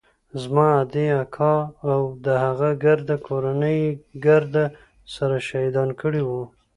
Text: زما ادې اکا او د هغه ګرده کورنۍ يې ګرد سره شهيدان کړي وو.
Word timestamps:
زما 0.41 0.67
ادې 0.81 1.07
اکا 1.23 1.55
او 1.91 2.01
د 2.25 2.27
هغه 2.43 2.69
ګرده 2.85 3.15
کورنۍ 3.27 3.77
يې 3.85 3.91
ګرد 4.25 4.53
سره 5.15 5.35
شهيدان 5.47 5.89
کړي 6.01 6.21
وو. 6.27 6.43